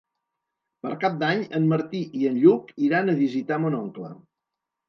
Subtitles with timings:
[0.85, 4.15] Per Cap d'Any en Martí i en Lluc iran a visitar mon oncle.